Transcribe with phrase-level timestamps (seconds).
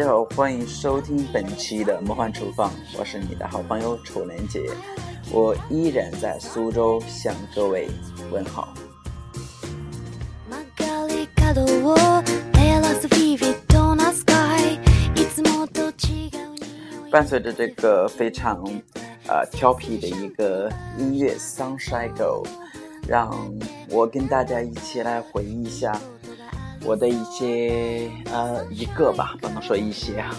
[0.00, 4.58] 大家好，欢迎收听本期的魔幻厨房，我是你的好朋友楚莲姐，
[5.30, 7.86] 我依然在苏州向各位
[8.32, 8.72] 问好。
[17.10, 18.64] 伴随着这个非常
[19.26, 22.42] 呃调皮的一个音乐《Sunshine Go》，
[23.06, 23.30] 让
[23.90, 25.92] 我跟大家一起来回忆一下。
[26.84, 30.34] 我的一些呃一个吧，不能说一些啊，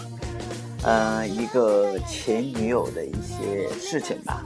[0.82, 4.42] 呃一个前女友的一些事情吧。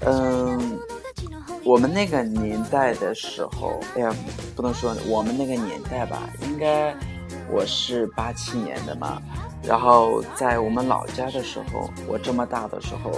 [0.00, 0.78] 嗯，
[1.64, 4.14] 我们那个年代的时候，哎呀，
[4.56, 6.94] 不能说我们那个年代吧，应该
[7.50, 9.22] 我是八七年的嘛。
[9.62, 13.12] 然后在我们老家的时候，我这么大的时候，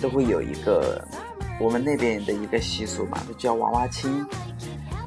[0.00, 1.02] 都会有一个
[1.60, 4.24] 我们那边的一个习俗嘛，就叫娃娃亲。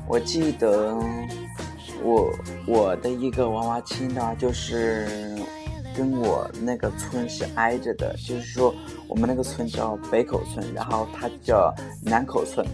[0.08, 0.98] 我记得。
[2.16, 2.34] 我
[2.66, 5.36] 我的一个娃娃亲呢，就是
[5.96, 8.74] 跟我那个村是挨着的，就是说
[9.08, 12.66] 我们那个村叫北口村，然后他叫南口村，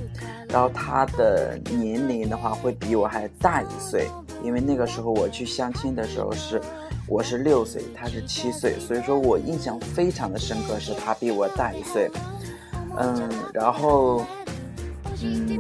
[0.47, 4.07] 然后他的年龄的话会比我还大一岁，
[4.43, 6.61] 因为那个时候我去相亲的时候是
[7.07, 12.11] 我是六岁，他是七岁，所以说我印象非常的深刻，是他比我大一岁，
[12.95, 14.23] 嗯，然后
[15.23, 15.59] 嗯。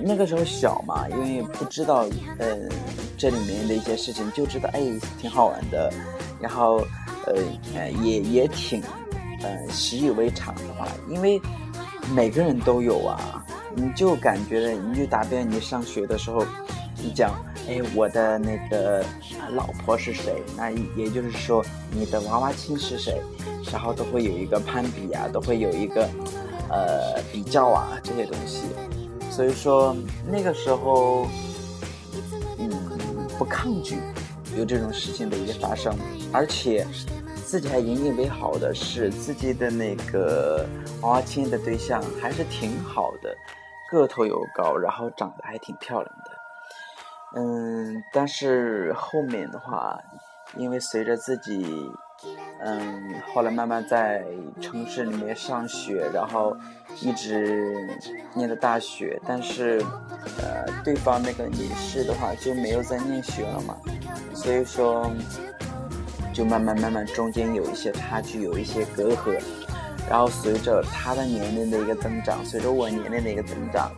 [0.00, 2.06] 那个时候小嘛，因为不知道，
[2.38, 2.68] 嗯，
[3.16, 4.80] 这里面的一些事情，就知道哎，
[5.20, 5.92] 挺好玩的，
[6.40, 6.76] 然后，
[7.26, 8.80] 呃，也也挺，
[9.42, 11.40] 呃，习以为常的话，因为
[12.14, 16.46] 每个人都有啊，你就感觉，你就打比方，你上学的时候，
[17.02, 17.32] 你讲，
[17.68, 19.04] 哎，我的那个
[19.50, 20.42] 老婆是谁？
[20.56, 23.20] 那也就是说，你的娃娃亲是谁？
[23.72, 26.08] 然后都会有一个攀比啊，都会有一个，
[26.70, 28.62] 呃，比较啊，这些东西。
[29.38, 29.94] 所以说
[30.26, 31.28] 那个时候，
[32.58, 32.68] 嗯，
[33.38, 34.00] 不抗拒
[34.56, 35.96] 有这种事情的一个发生，
[36.32, 36.84] 而且
[37.46, 40.66] 自己还引以为豪的是自己的那个
[41.02, 43.32] 娃娃亲的对象还是挺好的，
[43.92, 47.40] 个头又高，然后长得还挺漂亮的。
[47.40, 49.96] 嗯，但是后面的话，
[50.56, 51.92] 因为随着自己。
[52.60, 54.24] 嗯，后来慢慢在
[54.60, 56.56] 城市里面上学，然后
[57.00, 57.88] 一直
[58.34, 59.80] 念的大学，但是
[60.38, 63.76] 呃，对方那个女士的话就没有再念学了嘛，
[64.34, 65.08] 所以说
[66.32, 69.40] 就慢慢慢慢中间有一些差距，有一些隔阂，
[70.10, 73.88] 然后随着她的年龄的一个增长，随着我年龄的一个增长，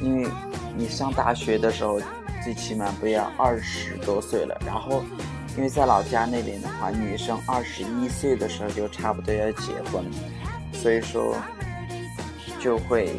[0.00, 0.28] 因为
[0.76, 2.00] 你上大学的时候
[2.42, 5.04] 最起码不要二十多岁了，然后。
[5.58, 10.04] 因为在老家那边的话，女生二十一岁的时候就差不多要结婚，
[10.72, 11.34] 所以说
[12.60, 13.12] 就会，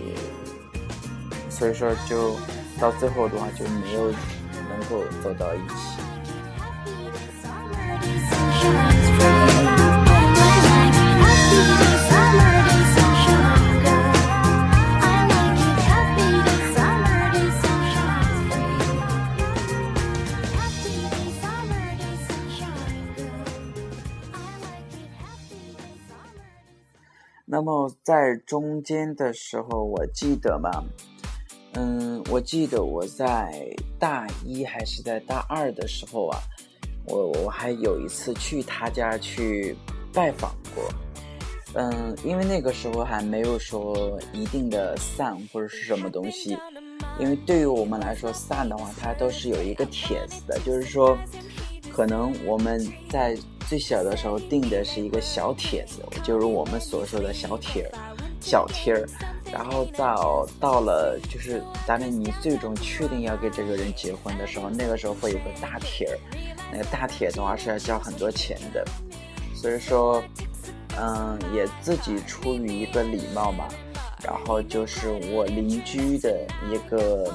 [1.49, 2.39] 所以说就
[2.79, 4.09] 到最后的话就没有
[4.69, 5.99] 能够走到一起。
[27.51, 30.69] 那么在中间的时候，我记得嘛，
[31.73, 36.37] 嗯，我记得我在大一还是在大二的时候啊，
[37.07, 39.75] 我我还有一次去他家去
[40.13, 40.83] 拜访过，
[41.73, 46.55] 嗯，因为那个时候还没有说一定的散或者是什么东西，
[47.19, 51.17] 因为对于我们来说散的话，它都是有一个帖子的，就是说，
[51.91, 52.79] 可能我们
[53.09, 53.35] 在。
[53.69, 57.91] 最小的时候订的是一个小帖子，就是我们所说的小帖儿、
[58.41, 59.07] 小贴儿，
[59.53, 66.17] 然后到到了就是当然你最终确定要跟这个人结婚的时候，那个时候会有个大帖儿，
[66.71, 68.83] 那个大帖的话是要交很多钱的，
[69.53, 70.19] 所以说，
[70.97, 73.67] 嗯，也自己出于一个礼貌嘛，
[74.23, 76.35] 然后就是我邻居的
[76.71, 77.31] 一个，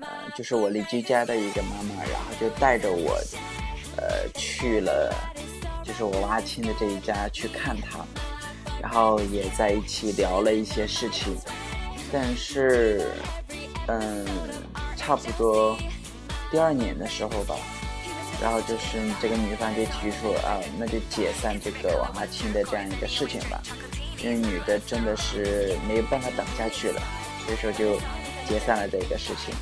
[0.00, 3.16] 呃，就是我邻居家的一个妈妈，然后就带着我，
[3.96, 5.14] 呃，去了。
[5.90, 7.98] 就是我娃亲的这一家去看他，
[8.80, 11.36] 然后也在一起聊了一些事情，
[12.12, 13.10] 但是，
[13.88, 14.24] 嗯，
[14.96, 15.76] 差不多
[16.48, 17.56] 第二年的时候吧，
[18.40, 23.60] 然后就是这个女方就提出啊，那就解散这个娃亲的这样一个事情吧，
[24.22, 27.02] 因为女的真的是没有办法等下去了，
[27.44, 27.96] 所以说就
[28.48, 29.52] 解散了这个事情。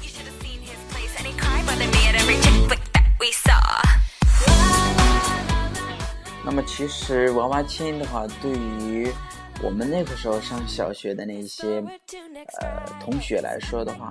[6.45, 9.11] 那么其实娃娃亲的话，对于
[9.63, 11.83] 我们那个时候上小学的那些
[12.61, 14.11] 呃同学来说的话，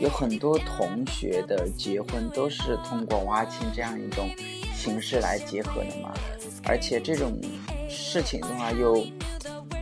[0.00, 4.28] 有很多同学的结婚都是通过娃娃亲这样一种
[4.74, 6.12] 形式来结合的嘛。
[6.64, 7.38] 而且这种
[7.88, 9.06] 事情的话，又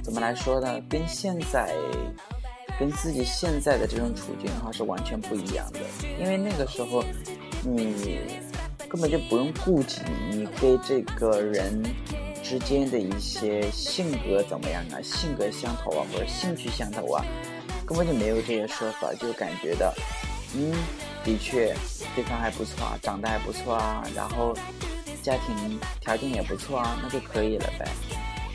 [0.02, 0.80] 怎么来说呢？
[0.90, 1.72] 跟现在，
[2.78, 5.80] 跟自己现在的这种处境的话是完全不一样的。
[6.20, 7.02] 因为那个时候，
[7.64, 8.40] 你
[8.88, 10.00] 根本就不用顾及
[10.30, 11.82] 你跟这个人
[12.42, 17.24] 之间的一些性格怎么样啊，性格相投啊，或者兴趣相投啊，
[17.86, 19.92] 根本就没有这些说法，就感觉到，
[20.54, 20.72] 嗯，
[21.24, 21.74] 的确
[22.14, 24.54] 对方还不错啊，长得还不错啊，然后。
[25.22, 27.88] 家庭条件也不错啊，那就可以了呗。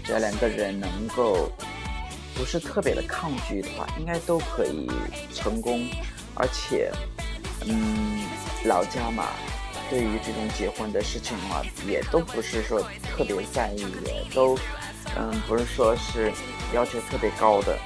[0.06, 1.52] 只要两个人能够
[2.34, 4.90] 不是特别的抗拒的话，应该都可以
[5.34, 5.86] 成功。
[6.34, 6.90] 而且，
[7.66, 8.24] 嗯，
[8.64, 9.28] 老家嘛，
[9.92, 14.58] 对于这种结婚的事情的话，也都不是说特别在意，也都，
[15.18, 16.32] 嗯，不是说是
[16.74, 17.78] 要求特别高的。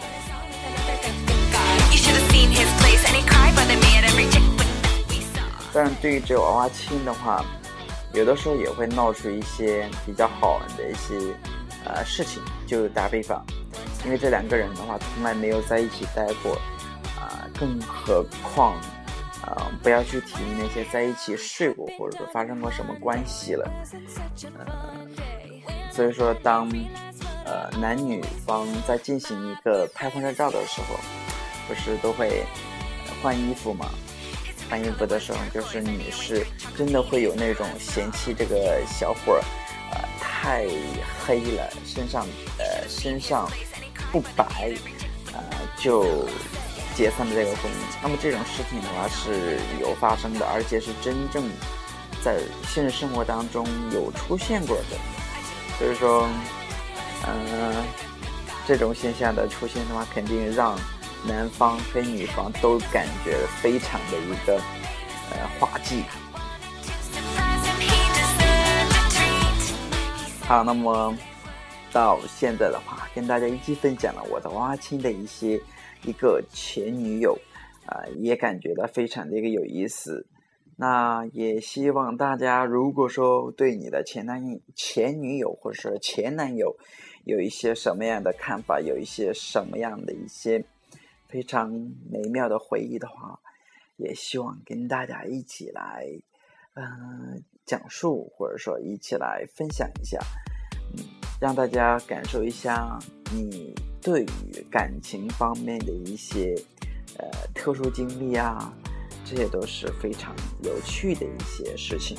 [5.73, 7.43] 当然，对于这娃娃亲的话。
[8.13, 11.13] 有的时候也会闹出一些比较好玩的一些
[11.83, 13.45] 呃事情，就打比方，
[14.05, 16.53] 因为这两个人的话从来没有在一起待过，
[17.19, 18.73] 啊，更何况
[19.45, 23.71] 啊不要去提那些在一起睡过或者说发生过什么关系了，
[24.57, 24.97] 呃，
[25.91, 26.67] 所以说当
[27.45, 30.99] 呃男女方在进行一个拍婚纱照的时候，
[31.67, 32.43] 不是都会
[33.21, 33.89] 换衣服吗？
[34.67, 36.43] 换衣服的时候，就是女士
[36.75, 39.43] 真的会有那种嫌弃这个小伙儿，
[39.91, 40.65] 呃，太
[41.23, 42.25] 黑了，身上
[42.57, 43.47] 呃身上
[44.11, 44.73] 不白，
[45.33, 45.43] 呃，
[45.77, 46.27] 就
[46.95, 47.75] 解散的这个婚姻。
[48.01, 51.47] 那么这种事情的话是有发生的，而且是真正
[52.23, 54.97] 在现实生活当中有出现过的。
[55.77, 56.27] 所以说，
[57.27, 57.83] 嗯，
[58.65, 60.75] 这种现象的出现的话，肯定让。
[61.27, 64.61] 男方和女方都感觉非常的一个
[65.31, 66.03] 呃滑稽。
[70.47, 71.11] 好，那么
[71.91, 75.59] 到现在的话，跟大家一起分享了我的娃娃亲的一些
[76.05, 77.37] 一个前女友，
[77.85, 80.25] 啊，也感觉到非常的一个有意思。
[80.77, 84.43] 那也希望大家，如果说对你的前男、
[84.75, 86.75] 前女友或者说前男友
[87.23, 90.63] 有一些什么样的看法，有一些什么样的一些。
[91.27, 91.69] 非常
[92.09, 93.37] 美妙的回忆的话，
[93.97, 96.05] 也希望跟大家一起来，
[96.75, 100.19] 嗯，讲述或者说一起来分享一下，
[100.95, 101.03] 嗯，
[101.41, 102.97] 让大家感受一下
[103.33, 103.75] 你
[104.05, 106.53] 对于感情方面的一些
[107.17, 107.25] 呃
[107.55, 108.71] 特殊经历啊，
[109.25, 110.31] 这些都是非常
[110.61, 112.15] 有趣的一些事情。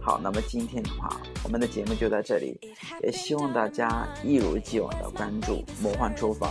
[0.00, 2.58] 好，那么今天的话，我们的节目就到这里，
[3.02, 6.50] 也希望大家一如既往的关注魔幻厨房。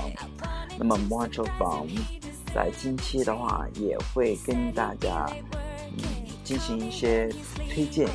[0.78, 1.88] 那么魔幻厨房
[2.54, 5.26] 在近期的话，也会跟大家
[5.98, 6.04] 嗯
[6.44, 7.28] 进行一些
[7.68, 8.08] 推荐，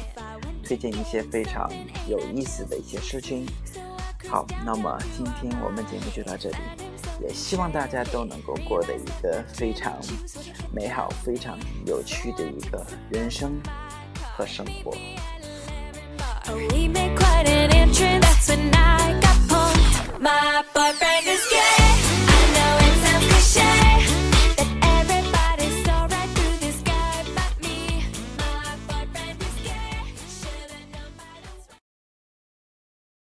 [0.62, 1.68] 推荐一些非常
[2.08, 3.44] 有意思的一些事情。
[4.28, 6.56] 好，那么今天我们节目就到这里，
[7.20, 9.98] 也希望大家都能够过得一个非常
[10.72, 13.60] 美好、非常有趣的一个人生
[14.36, 14.92] 和生活。